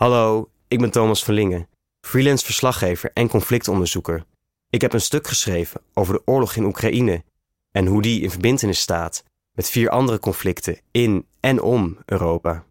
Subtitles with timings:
[0.00, 1.68] Hallo, ik ben Thomas van Lingen,
[2.00, 4.24] freelance verslaggever en conflictonderzoeker.
[4.70, 7.24] Ik heb een stuk geschreven over de oorlog in Oekraïne
[7.70, 12.66] en hoe die in verbindenis staat met vier andere conflicten in en om Europa.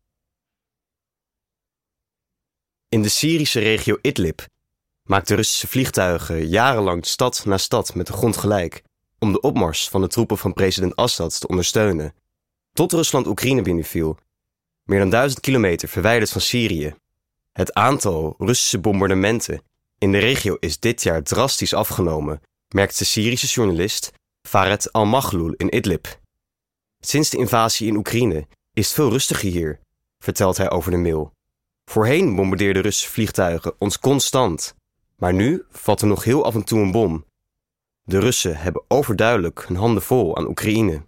[2.87, 4.45] In de Syrische regio Idlib
[5.03, 8.83] maakten Russische vliegtuigen jarenlang stad na stad met de grond gelijk
[9.19, 12.13] om de opmars van de troepen van president Assad te ondersteunen,
[12.73, 14.17] tot Rusland Oekraïne binnenviel,
[14.83, 16.95] meer dan duizend kilometer verwijderd van Syrië.
[17.51, 19.61] Het aantal Russische bombardementen
[19.97, 25.75] in de regio is dit jaar drastisch afgenomen, merkt de Syrische journalist Faret al-Maghlul in
[25.75, 26.19] Idlib.
[26.99, 29.79] Sinds de invasie in Oekraïne is het veel rustiger hier,
[30.19, 31.33] vertelt hij over de mail.
[31.85, 34.75] Voorheen bombardeerden Russische vliegtuigen ons constant,
[35.17, 37.25] maar nu valt er nog heel af en toe een bom.
[38.03, 41.03] De Russen hebben overduidelijk hun handen vol aan Oekraïne.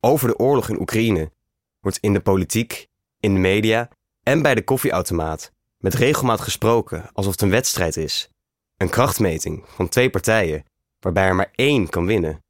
[0.00, 1.32] Over de oorlog in Oekraïne
[1.80, 2.88] wordt in de politiek,
[3.20, 3.88] in de media
[4.22, 8.28] en bij de koffieautomaat met regelmaat gesproken alsof het een wedstrijd is.
[8.76, 10.64] Een krachtmeting van twee partijen
[11.00, 12.44] waarbij er maar één kan winnen.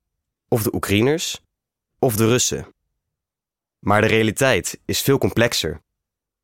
[0.48, 1.42] Of de Oekraïners
[1.98, 2.66] of de Russen.
[3.78, 5.82] Maar de realiteit is veel complexer.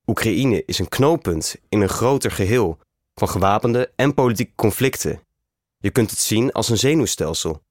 [0.06, 2.78] Oekraïne is een knooppunt in een groter geheel
[3.14, 5.20] van gewapende en politieke conflicten.
[5.78, 7.62] Je kunt het zien als een zenuwstelsel.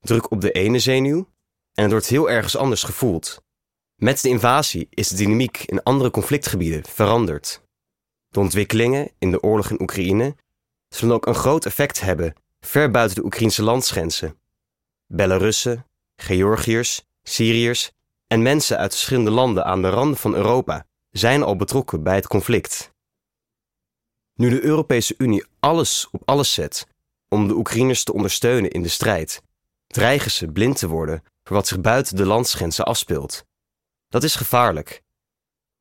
[0.00, 1.28] Druk op de ene zenuw
[1.74, 3.44] en het wordt heel ergens anders gevoeld.
[3.96, 7.62] Met de invasie is de dynamiek in andere conflictgebieden veranderd.
[8.28, 10.36] De ontwikkelingen in de oorlog in Oekraïne
[10.88, 14.38] zullen ook een groot effect hebben ver buiten de Oekraïnse landsgrenzen.
[15.06, 17.92] Belarussen, Georgiërs, Syriërs
[18.26, 22.26] en mensen uit verschillende landen aan de randen van Europa zijn al betrokken bij het
[22.26, 22.90] conflict.
[24.34, 26.86] Nu de Europese Unie alles op alles zet
[27.28, 29.42] om de Oekraïners te ondersteunen in de strijd,
[29.86, 33.45] dreigen ze blind te worden voor wat zich buiten de landsgrenzen afspeelt.
[34.16, 35.02] Dat is gevaarlijk.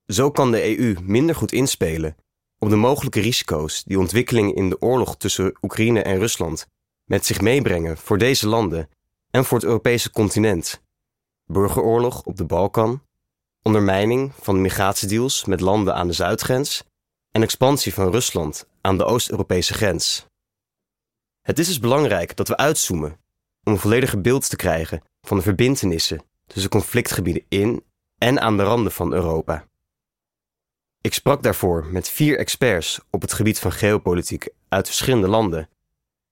[0.08, 2.16] Zo kan de EU minder goed inspelen
[2.59, 6.67] op de mogelijke risico's die ontwikkelingen in de oorlog tussen Oekraïne en Rusland
[7.03, 8.90] met zich meebrengen voor deze landen
[9.29, 10.84] en voor het Europese continent.
[11.45, 13.03] Burgeroorlog op de Balkan,
[13.62, 16.84] ondermijning van migratiedeals met landen aan de zuidgrens
[17.31, 20.25] en expansie van Rusland aan de Oost-Europese grens.
[21.41, 23.19] Het is dus belangrijk dat we uitzoomen
[23.63, 27.84] om een vollediger beeld te krijgen van de verbintenissen tussen conflictgebieden in
[28.17, 29.67] en aan de randen van Europa.
[31.01, 35.69] Ik sprak daarvoor met vier experts op het gebied van geopolitiek uit verschillende landen.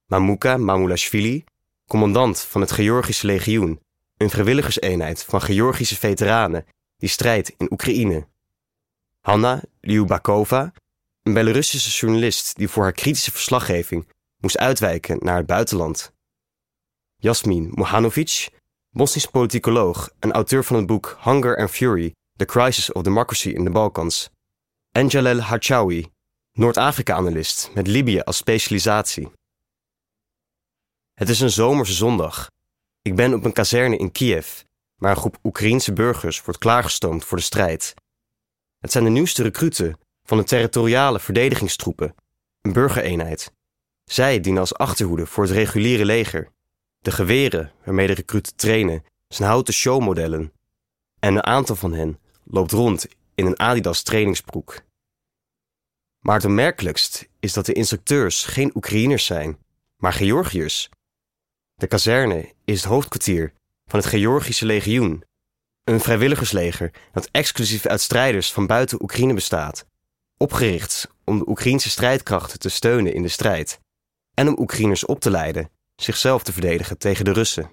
[0.05, 1.43] Mamuka Mamulashvili,
[1.87, 3.79] commandant van het Georgische legioen,
[4.17, 6.65] een vrijwilligerseenheid van Georgische veteranen
[6.97, 8.27] die strijdt in Oekraïne.
[9.21, 10.73] Hanna Lyubakova,
[11.23, 14.07] een Belarussische journalist die voor haar kritische verslaggeving
[14.37, 16.13] moest uitwijken naar het buitenland.
[17.17, 18.49] Yasmin Mohanovic,
[18.95, 23.63] Bosnisch politicoloog en auteur van het boek Hunger and Fury: The Crisis of Democracy in
[23.63, 24.29] the Balkans.
[24.91, 25.41] En Jalel
[26.51, 29.31] Noord-Afrika-analyst met Libië als specialisatie.
[31.13, 32.47] Het is een zomerse zondag.
[33.01, 34.61] Ik ben op een kazerne in Kiev,
[34.95, 37.93] waar een groep Oekraïense burgers wordt klaargestoomd voor de strijd.
[38.79, 42.15] Het zijn de nieuwste recruten van de territoriale verdedigingstroepen,
[42.61, 43.51] een burgereenheid.
[44.03, 46.51] Zij dienen als achterhoede voor het reguliere leger.
[47.03, 50.53] De geweren waarmee de recruten trainen zijn houten showmodellen.
[51.19, 54.81] En een aantal van hen loopt rond in een Adidas trainingsbroek.
[56.19, 59.57] Maar het opmerkelijkst is dat de instructeurs geen Oekraïners zijn,
[59.97, 60.89] maar Georgiërs.
[61.75, 63.53] De kazerne is het hoofdkwartier
[63.85, 65.23] van het Georgische legioen,
[65.83, 69.85] een vrijwilligersleger dat exclusief uit strijders van buiten Oekraïne bestaat,
[70.37, 73.79] opgericht om de Oekraïnse strijdkrachten te steunen in de strijd
[74.33, 77.71] en om Oekraïners op te leiden zichzelf te verdedigen tegen de Russen.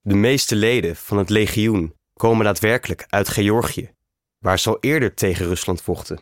[0.00, 3.94] De meeste leden van het legioen komen daadwerkelijk uit Georgië,
[4.38, 6.20] waar ze al eerder tegen Rusland vochten.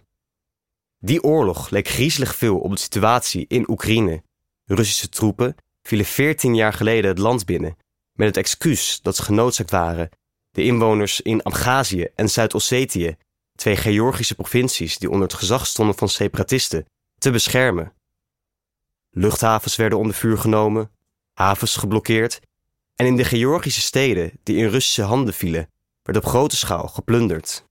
[0.99, 4.23] Die oorlog leek griezelig veel op de situatie in Oekraïne.
[4.65, 7.77] Russische troepen vielen 14 jaar geleden het land binnen
[8.13, 10.11] met het excuus dat ze genoodzaakt waren
[10.51, 13.17] de inwoners in Abhazie en Zuid-Ossetië,
[13.55, 16.87] twee Georgische provincies die onder het gezag stonden van separatisten,
[17.19, 17.93] te beschermen.
[19.19, 20.91] Luchthavens werden onder vuur genomen,
[21.33, 22.41] havens geblokkeerd
[22.95, 25.71] en in de Georgische steden die in Russische handen vielen,
[26.03, 27.65] werd op grote schaal geplunderd.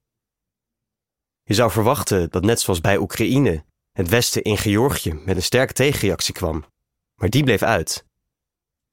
[1.44, 5.74] Je zou verwachten dat net zoals bij Oekraïne het Westen in Georgië met een sterke
[5.74, 6.66] tegenreactie kwam,
[7.16, 8.06] maar die bleef uit.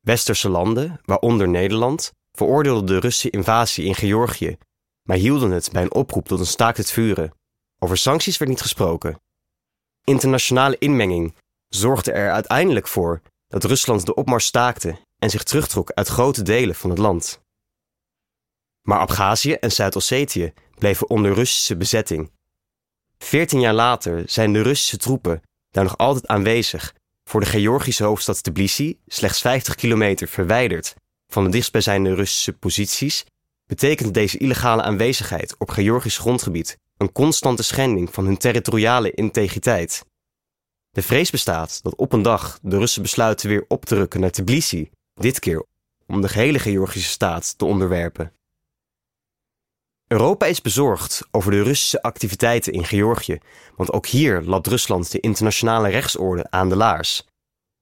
[0.00, 4.56] Westerse landen, waaronder Nederland, veroordeelden de Russische invasie in Georgië,
[5.02, 7.32] maar hielden het bij een oproep tot een staakt het vuren.
[7.78, 9.20] Over sancties werd niet gesproken.
[10.04, 11.34] Internationale inmenging
[11.76, 16.74] zorgde er uiteindelijk voor dat Rusland de opmars staakte en zich terugtrok uit grote delen
[16.74, 17.42] van het land.
[18.82, 22.30] Maar Abhazie en Zuid-Ossetië bleven onder Russische bezetting.
[23.18, 26.94] Veertien jaar later zijn de Russische troepen daar nog altijd aanwezig
[27.24, 30.94] voor de Georgische hoofdstad Tbilisi, slechts 50 kilometer verwijderd
[31.26, 33.24] van de dichtstbijzijnde Russische posities,
[33.66, 40.04] betekent deze illegale aanwezigheid op Georgisch grondgebied een constante schending van hun territoriale integriteit.
[40.94, 44.30] De vrees bestaat dat op een dag de Russen besluiten weer op te rukken naar
[44.30, 45.66] Tbilisi, dit keer
[46.06, 48.32] om de gehele Georgische staat te onderwerpen.
[50.06, 53.38] Europa is bezorgd over de Russische activiteiten in Georgië,
[53.76, 57.26] want ook hier lapt Rusland de internationale rechtsorde aan de laars.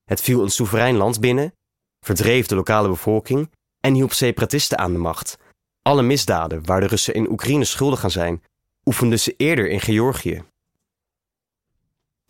[0.03, 1.53] Het viel een soeverein land binnen,
[1.99, 5.37] verdreef de lokale bevolking en hielp separatisten aan de macht.
[5.81, 8.43] Alle misdaden waar de Russen in Oekraïne schuldig aan zijn,
[8.85, 10.43] oefenden ze eerder in Georgië.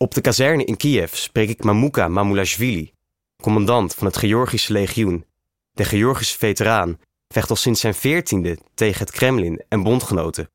[0.04, 2.94] Op de kazerne in Kiev spreek ik Mamuka Mamulashvili,
[3.42, 5.26] commandant van het Georgische legioen,
[5.72, 10.50] de Georgische veteraan vecht al sinds zijn veertiende tegen het Kremlin en bondgenoten.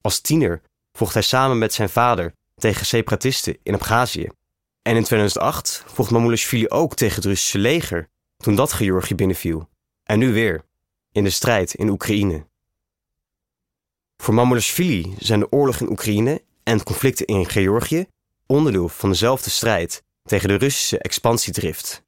[0.00, 4.32] Als tiener vocht hij samen met zijn vader tegen separatisten in Abhazie.
[4.82, 9.68] En in 2008 vocht Mamulashvili ook tegen het Russische leger toen dat Georgië binnenviel.
[10.04, 10.64] En nu weer,
[11.12, 12.46] in de strijd in Oekraïne.
[14.16, 18.06] Voor Mamulashvili zijn de oorlog in Oekraïne en conflicten in Georgië
[18.50, 22.02] onderdeel van dezelfde strijd tegen de Russische expansiedrift.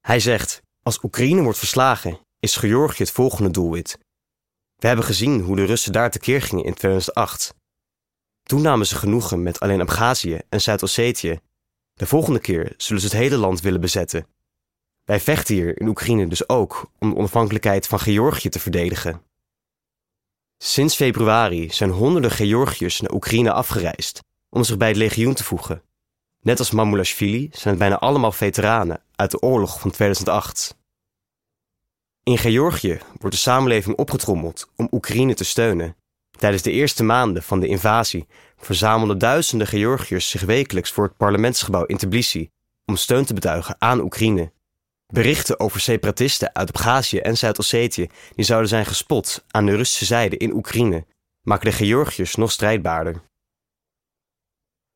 [0.00, 3.98] Hij zegt: Als Oekraïne wordt verslagen is Georgië het volgende doelwit.
[4.76, 7.54] We hebben gezien hoe de Russen daar tekeer gingen in 2008.
[8.42, 11.40] Toen namen ze genoegen met alleen Abhazie en Zuid-Ossetië.
[11.92, 14.26] De volgende keer zullen ze het hele land willen bezetten.
[15.04, 19.22] Wij vechten hier in Oekraïne dus ook om de onafhankelijkheid van Georgië te verdedigen.
[20.58, 24.20] Sinds februari zijn honderden Georgiërs naar Oekraïne afgereisd
[24.50, 25.82] om zich bij het legioen te voegen.
[26.40, 30.78] Net als Mamulashvili zijn het bijna allemaal veteranen uit de oorlog van 2008.
[32.22, 35.96] In Georgië wordt de samenleving opgetrommeld om Oekraïne te steunen.
[36.38, 38.26] Tijdens de eerste maanden van de invasie
[38.56, 42.50] verzamelden duizenden Georgiërs zich wekelijks voor het parlementsgebouw in Tbilisi
[42.84, 44.52] om steun te betuigen aan Oekraïne.
[45.06, 50.36] Berichten over separatisten uit Abhazie en Zuid-Ossetië die zouden zijn gespot aan de Russische zijde
[50.36, 51.06] in Oekraïne
[51.42, 53.22] maken de Georgiërs nog strijdbaarder.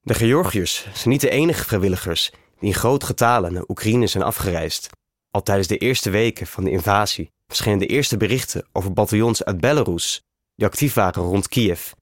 [0.07, 4.91] De Georgiërs zijn niet de enige vrijwilligers die in groot getalen naar Oekraïne zijn afgereisd.
[5.31, 9.61] Al tijdens de eerste weken van de invasie verschenen de eerste berichten over bataljons uit
[9.61, 10.23] Belarus
[10.55, 11.93] die actief waren rond Kiev.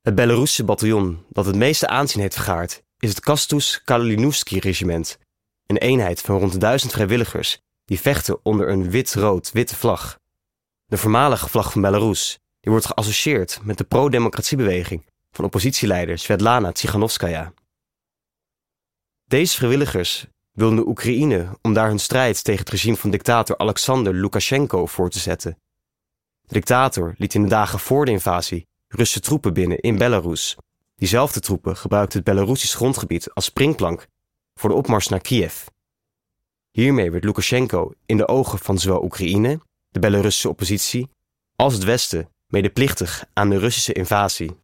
[0.00, 5.18] Het Belarusse bataljon dat het meeste aanzien heeft vergaard is het Kastus Kalinovsky-regiment,
[5.66, 10.18] een eenheid van rond duizend vrijwilligers die vechten onder een wit-rood-witte vlag.
[10.84, 17.52] De voormalige vlag van Belarus die wordt geassocieerd met de pro-democratiebeweging van oppositieleider Svetlana Tsikhanovskaya.
[19.24, 24.14] Deze vrijwilligers wilden de Oekraïne om daar hun strijd tegen het regime van dictator Alexander
[24.14, 25.58] Lukashenko voor te zetten.
[26.42, 30.56] De dictator liet in de dagen voor de invasie Russische troepen binnen in Belarus.
[30.96, 34.06] Diezelfde troepen gebruikten het Belarusisch grondgebied als springplank
[34.54, 35.66] voor de opmars naar Kiev.
[36.70, 41.10] Hiermee werd Lukashenko in de ogen van zowel Oekraïne, de Belarussische oppositie,
[41.56, 44.61] als het Westen medeplichtig aan de Russische invasie.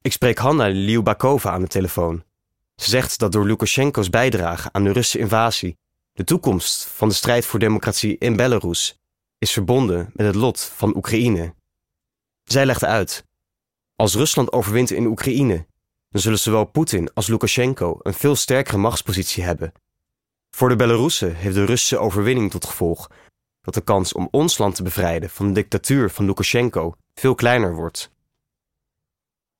[0.00, 2.24] Ik spreek Hanna Liubakova aan de telefoon.
[2.74, 5.78] Ze zegt dat door Lukashenko's bijdrage aan de Russische invasie
[6.12, 8.98] de toekomst van de strijd voor democratie in Belarus
[9.38, 11.54] is verbonden met het lot van Oekraïne.
[12.44, 13.24] Zij legt uit:
[13.96, 15.66] Als Rusland overwint in Oekraïne,
[16.08, 19.72] dan zullen zowel Poetin als Lukashenko een veel sterkere machtspositie hebben.
[20.50, 23.10] Voor de Belarussen heeft de Russische overwinning tot gevolg
[23.60, 27.74] dat de kans om ons land te bevrijden van de dictatuur van Lukashenko veel kleiner
[27.74, 28.10] wordt.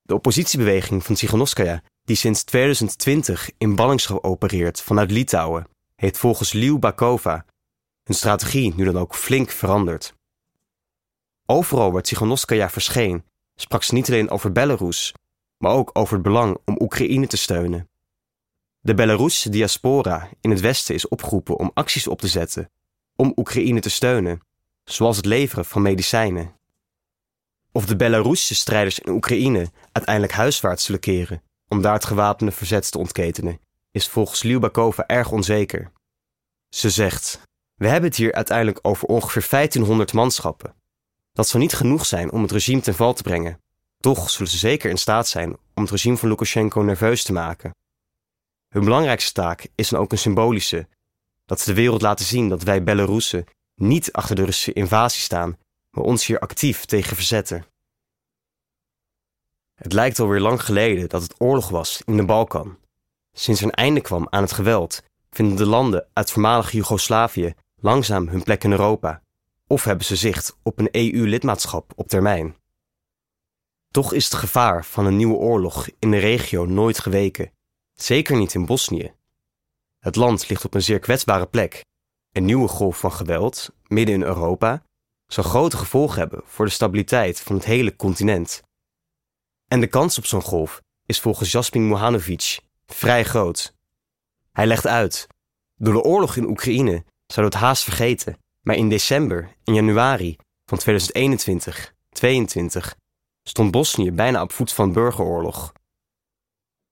[0.09, 6.79] De oppositiebeweging van Tsiganovskaya, die sinds 2020 in ballingschap opereert vanuit Litouwen, heeft volgens Liu
[6.79, 7.45] Bakova
[8.03, 10.15] hun strategie nu dan ook flink veranderd.
[11.47, 13.25] Overal waar Tsiganovskaya verscheen,
[13.55, 15.15] sprak ze niet alleen over Belarus,
[15.59, 17.89] maar ook over het belang om Oekraïne te steunen.
[18.81, 22.71] De Belarusische diaspora in het Westen is opgeroepen om acties op te zetten
[23.17, 24.41] om Oekraïne te steunen,
[24.85, 26.58] zoals het leveren van medicijnen.
[27.73, 32.91] Of de Belarussische strijders in Oekraïne uiteindelijk huiswaarts zullen keren om daar het gewapende verzet
[32.91, 33.61] te ontketenen,
[33.91, 35.93] is volgens Lyubakova erg onzeker.
[36.69, 37.41] Ze zegt:
[37.75, 40.75] We hebben het hier uiteindelijk over ongeveer 1500 manschappen.
[41.33, 43.61] Dat zal niet genoeg zijn om het regime ten val te brengen.
[44.01, 47.75] Toch zullen ze zeker in staat zijn om het regime van Lukashenko nerveus te maken.
[48.69, 50.89] Hun belangrijkste taak is dan ook een symbolische:
[51.47, 53.45] dat ze de wereld laten zien dat wij Belarussen
[53.75, 55.59] niet achter de Russische invasie staan,
[55.99, 57.65] maar ons hier actief tegen verzetten.
[59.75, 62.79] Het lijkt alweer lang geleden dat het oorlog was in de Balkan.
[63.33, 68.29] Sinds er een einde kwam aan het geweld, vinden de landen uit voormalig Joegoslavië langzaam
[68.29, 69.23] hun plek in Europa,
[69.67, 72.57] of hebben ze zicht op een EU-lidmaatschap op termijn.
[73.91, 77.53] Toch is het gevaar van een nieuwe oorlog in de regio nooit geweken,
[77.95, 79.13] zeker niet in Bosnië.
[79.99, 81.85] Het land ligt op een zeer kwetsbare plek.
[82.33, 84.83] Een nieuwe golf van geweld, midden in Europa,
[85.33, 88.63] zal grote gevolgen hebben voor de stabiliteit van het hele continent.
[89.69, 93.75] En de kans op zo'n golf is volgens Jasmin Mohanovic vrij groot.
[94.53, 95.27] Hij legt uit:
[95.75, 97.05] door de oorlog in Oekraïne
[97.35, 102.97] we het haast vergeten, maar in december en januari van 2021, 22
[103.43, 105.73] stond Bosnië bijna op voet van burgeroorlog.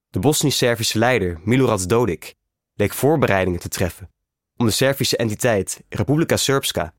[0.09, 2.35] De Bosnisch-Servische leider Milorad Dodik
[2.75, 4.11] leek voorbereidingen te treffen
[4.57, 6.95] om de Servische entiteit Republika Srpska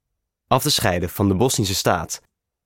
[0.47, 2.21] af te scheiden van de Bosnische staat,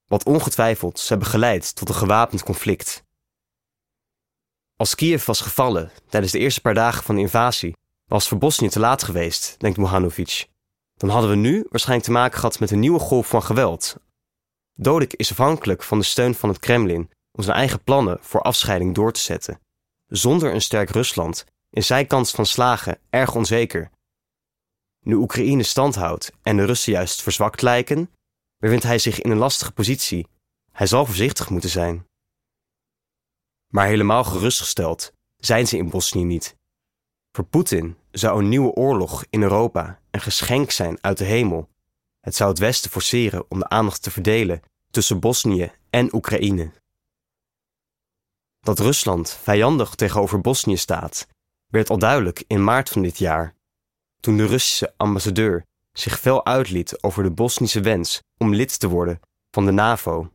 [0.07, 3.03] wat ongetwijfeld zou hebben geleid tot een gewapend conflict.
[4.75, 8.69] Als Kiev was gevallen tijdens de eerste paar dagen van de invasie, was voor Bosnië
[8.69, 10.47] te laat geweest, denkt Mohanovic.
[10.95, 13.95] Dan hadden we nu waarschijnlijk te maken gehad met een nieuwe golf van geweld.
[14.73, 18.95] Dodik is afhankelijk van de steun van het Kremlin om zijn eigen plannen voor afscheiding
[18.95, 19.59] door te zetten.
[20.07, 23.89] Zonder een sterk Rusland is zijn kans van slagen erg onzeker.
[25.05, 28.11] Nu Oekraïne stand houdt en de Russen juist verzwakt lijken,
[28.57, 30.27] bevindt hij zich in een lastige positie.
[30.71, 32.07] Hij zal voorzichtig moeten zijn.
[33.67, 36.55] Maar helemaal gerustgesteld zijn ze in Bosnië niet.
[37.31, 41.69] Voor Poetin zou een nieuwe oorlog in Europa een geschenk zijn uit de hemel.
[42.19, 46.71] Het zou het Westen forceren om de aandacht te verdelen tussen Bosnië en Oekraïne.
[48.59, 51.27] Dat Rusland vijandig tegenover Bosnië staat,
[51.67, 53.55] werd al duidelijk in maart van dit jaar,
[54.21, 59.19] toen de Russische ambassadeur zich fel uitliet over de Bosnische wens om lid te worden
[59.51, 60.31] van de NAVO.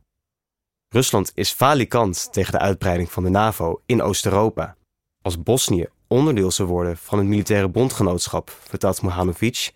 [0.89, 4.75] Rusland is falikant tegen de uitbreiding van de NAVO in Oost-Europa.
[5.21, 9.71] Als Bosnië onderdeel zou worden van het militaire bondgenootschap, vertelt Mohanovic,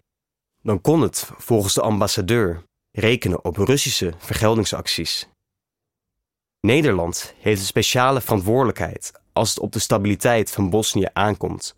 [0.62, 5.28] dan kon het, volgens de ambassadeur, rekenen op Russische vergeldingsacties.
[6.60, 11.76] Nederland heeft een speciale verantwoordelijkheid als het op de stabiliteit van Bosnië aankomt.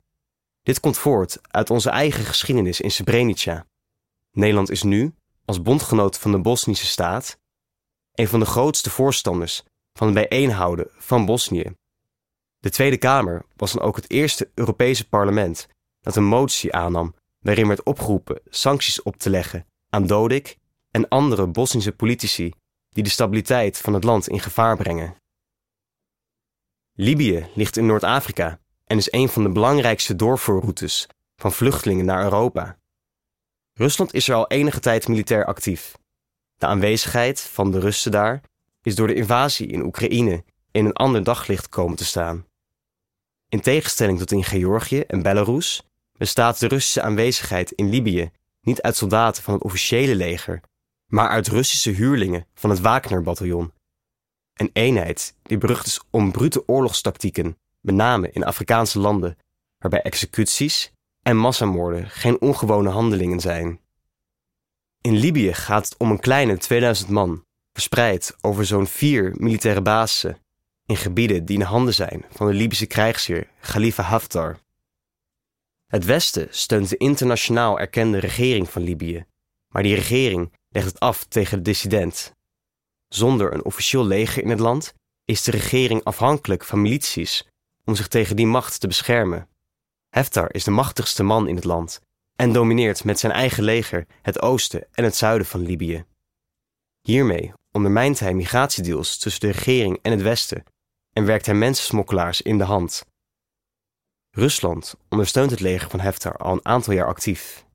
[0.63, 3.67] Dit komt voort uit onze eigen geschiedenis in Srebrenica.
[4.32, 5.15] Nederland is nu,
[5.46, 7.39] als bondgenoot van de Bosnische staat,
[8.13, 11.75] een van de grootste voorstanders van het bijeenhouden van Bosnië.
[12.60, 15.67] De Tweede Kamer was dan ook het eerste Europese parlement
[16.01, 20.58] dat een motie aannam waarin werd opgeroepen sancties op te leggen aan Dodik
[20.91, 22.53] en andere Bosnische politici
[22.89, 25.15] die de stabiliteit van het land in gevaar brengen.
[26.93, 28.60] Libië ligt in Noord-Afrika
[28.94, 32.78] en is een van de belangrijkste doorvoerroutes van vluchtelingen naar Europa.
[33.74, 35.98] Rusland is er al enige tijd militair actief.
[36.56, 38.42] De aanwezigheid van de Russen daar
[38.82, 42.46] is door de invasie in Oekraïne in een ander daglicht komen te staan.
[43.50, 45.84] In tegenstelling tot in Georgië en Belarus
[46.18, 48.32] bestaat de Russische aanwezigheid in Libië
[48.62, 50.62] niet uit soldaten van het officiële leger,
[51.06, 53.74] maar uit Russische huurlingen van het Wagner-bataljon.
[54.54, 59.38] Een eenheid die berucht is om brute oorlogstactieken, met name in Afrikaanse landen,
[59.78, 63.80] waarbij executies en massamoorden geen ongewone handelingen zijn.
[65.02, 70.38] In Libië gaat het om een kleine 2000 man, verspreid over zo'n vier militaire basen
[70.86, 74.60] in gebieden die in handen zijn van de Libische krijgsheer Khalifa Haftar.
[75.86, 79.25] Het Westen steunt de internationaal erkende regering van Libië,
[79.74, 82.32] maar die regering legt het af tegen de dissident.
[83.08, 84.94] Zonder een officieel leger in het land
[85.25, 87.48] is de regering afhankelijk van milities
[87.86, 89.48] om zich tegen die macht te beschermen.
[90.10, 92.02] Haftar is de machtigste man in het land
[92.36, 96.06] en domineert met zijn eigen leger het oosten en het zuiden van Libië.
[97.02, 100.63] Hiermee ondermijnt hij migratiedeals tussen de regering en het Westen
[101.13, 103.06] en werkt hij mensensmokkelaars in de hand.
[104.32, 107.66] Rusland ondersteunt het leger van Haftar al een aantal jaar actief.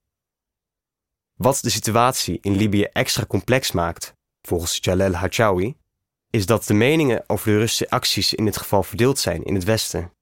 [1.35, 4.13] Wat de situatie in Libië extra complex maakt,
[4.43, 5.77] volgens Jalel Hachawi,
[6.31, 9.65] is dat de meningen over de Russische acties in dit geval verdeeld zijn in het
[9.65, 10.13] Westen.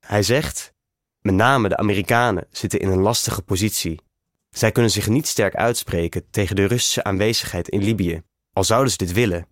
[0.00, 0.72] Hij zegt:
[1.20, 4.00] met name de Amerikanen zitten in een lastige positie.
[4.50, 8.96] Zij kunnen zich niet sterk uitspreken tegen de Russische aanwezigheid in Libië, al zouden ze
[8.96, 9.46] dit willen,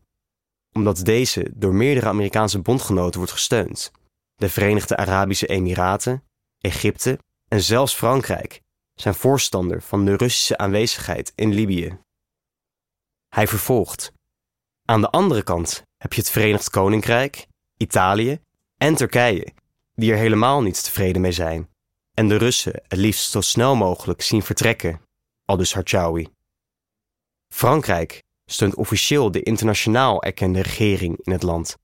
[0.73, 3.91] omdat deze door meerdere Amerikaanse bondgenoten wordt gesteund.
[4.35, 6.25] De Verenigde Arabische Emiraten,
[6.61, 8.61] Egypte en zelfs Frankrijk
[8.95, 11.99] zijn voorstander van de Russische aanwezigheid in Libië.
[13.29, 14.13] Hij vervolgt:
[14.91, 18.41] Aan de andere kant heb je het Verenigd Koninkrijk, Italië
[18.77, 19.53] en Turkije,
[19.95, 21.69] die er helemaal niet tevreden mee zijn
[22.15, 25.01] en de Russen het liefst zo snel mogelijk zien vertrekken,
[25.45, 26.29] aldus Harchawi.
[27.49, 31.77] Frankrijk steunt officieel de internationaal erkende regering in het land,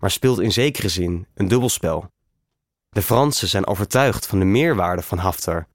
[0.00, 2.10] maar speelt in zekere zin een dubbelspel.
[2.88, 5.68] De Fransen zijn overtuigd van de meerwaarde van Haftar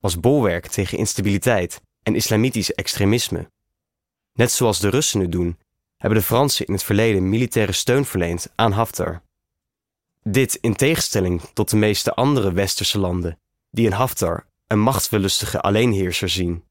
[0.00, 3.50] als bolwerk tegen instabiliteit en islamitisch extremisme.
[4.32, 5.58] Net zoals de Russen nu doen,
[6.00, 9.22] hebben de Fransen in het verleden militaire steun verleend aan Haftar.
[10.22, 13.38] Dit in tegenstelling tot de meeste andere westerse landen,
[13.70, 16.64] die in Haftar een machtswillustige alleenheerser zien.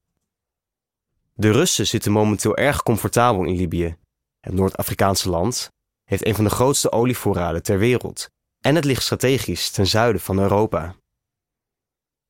[1.34, 3.96] De Russen zitten momenteel erg comfortabel in Libië.
[4.40, 5.70] Het Noord-Afrikaanse land
[6.04, 10.38] heeft een van de grootste olievoorraden ter wereld en het ligt strategisch ten zuiden van
[10.38, 10.94] Europa.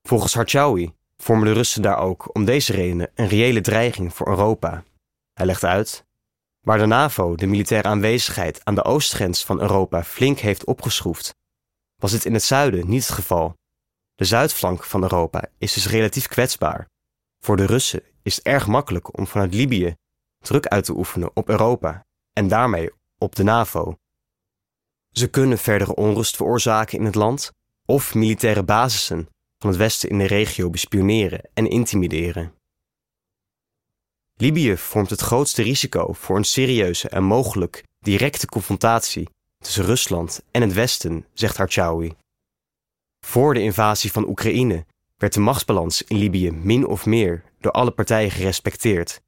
[0.03, 4.85] Volgens Harchaoui vormen de Russen daar ook om deze redenen een reële dreiging voor Europa.
[5.33, 6.09] Hij legt uit:
[6.61, 11.35] waar de NAVO de militaire aanwezigheid aan de oostgrens van Europa flink heeft opgeschroefd,
[11.97, 13.55] was dit in het zuiden niet het geval.
[14.15, 16.89] De zuidflank van Europa is dus relatief kwetsbaar.
[17.41, 19.95] Voor de Russen is het erg makkelijk om vanuit Libië
[20.39, 23.97] druk uit te oefenen op Europa en daarmee op de NAVO.
[25.11, 27.53] Ze kunnen verdere onrust veroorzaken in het land
[27.85, 32.55] of militaire basissen van het Westen in de regio bespioneren en intimideren.
[34.41, 39.29] Libië vormt het grootste risico voor een serieuze en mogelijk directe confrontatie
[39.59, 42.15] tussen Rusland en het Westen, zegt Harchaoui.
[43.27, 44.85] Voor de invasie van Oekraïne
[45.17, 49.21] werd de machtsbalans in Libië min of meer door alle partijen gerespecteerd.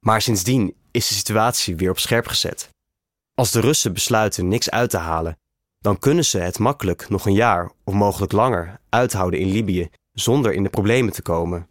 [0.00, 2.68] Maar sindsdien is de situatie weer op scherp gezet.
[3.34, 5.38] Als de Russen besluiten niks uit te halen,
[5.78, 10.52] dan kunnen ze het makkelijk nog een jaar of mogelijk langer uithouden in Libië zonder
[10.52, 11.66] in de problemen te komen.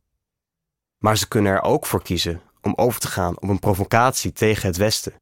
[0.98, 4.68] Maar ze kunnen er ook voor kiezen om over te gaan op een provocatie tegen
[4.68, 5.14] het Westen,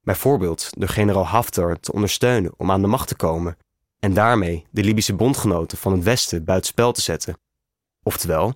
[0.00, 3.56] bijvoorbeeld door generaal Haftar te ondersteunen om aan de macht te komen
[3.98, 7.38] en daarmee de Libische bondgenoten van het Westen buitenspel te zetten.
[8.02, 8.54] Oftewel,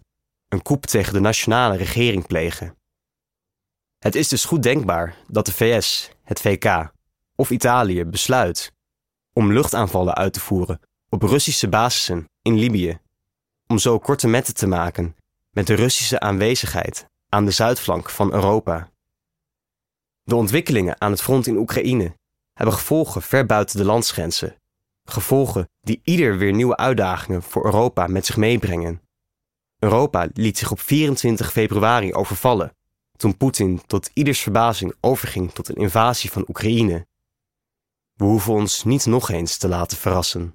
[0.48, 2.76] een coup tegen de nationale regering plegen.
[3.98, 6.92] Het is dus goed denkbaar dat de VS, het VK
[7.34, 8.72] of Italië besluit
[9.32, 12.98] om luchtaanvallen uit te voeren op Russische basissen in Libië,
[13.66, 15.16] om zo korte metten te maken
[15.50, 18.90] met de Russische aanwezigheid aan de zuidflank van Europa.
[20.22, 22.14] De ontwikkelingen aan het front in Oekraïne
[22.52, 24.56] hebben gevolgen ver buiten de landsgrenzen,
[25.04, 29.02] gevolgen die ieder weer nieuwe uitdagingen voor Europa met zich meebrengen.
[29.78, 32.72] Europa liet zich op 24 februari overvallen
[33.20, 37.06] toen Poetin tot ieders verbazing overging tot een invasie van Oekraïne.
[38.12, 40.54] We hoeven ons niet nog eens te laten verrassen.